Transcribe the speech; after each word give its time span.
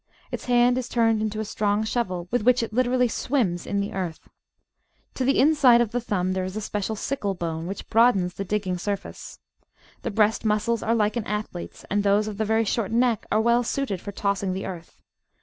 Its 0.31 0.45
hand 0.45 0.79
is 0.79 0.89
turned 0.89 1.21
into 1.21 1.39
a 1.39 1.45
strong 1.45 1.83
shovel, 1.83 2.27
with 2.31 2.41
which 2.41 2.63
it 2.63 2.73
literally 2.73 3.07
"swims" 3.07 3.67
in 3.67 3.79
the 3.79 3.93
earth. 3.93 4.27
To 5.13 5.23
the 5.23 5.37
inside 5.37 5.79
of 5.79 5.91
the 5.91 6.01
thumb 6.01 6.33
there 6.33 6.43
is 6.43 6.55
a 6.55 6.59
special 6.59 6.95
sickle 6.95 7.35
bone, 7.35 7.67
which 7.67 7.87
broadens 7.87 8.33
the 8.33 8.43
digging 8.43 8.79
surface. 8.79 9.37
The 10.01 10.09
breast 10.09 10.43
muscles 10.43 10.81
are 10.81 10.95
like 10.95 11.17
an 11.17 11.27
athlete's, 11.27 11.83
and 11.91 12.01
those 12.01 12.27
of 12.27 12.39
the 12.39 12.45
very 12.45 12.65
short 12.65 12.91
neck 12.91 13.27
are 13.31 13.39
well 13.39 13.61
suited 13.63 14.01
for 14.01 14.11
tossing 14.11 14.53
the 14.53 14.65
earth. 14.65 15.03